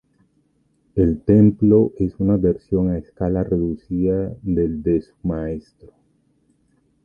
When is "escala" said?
2.97-3.43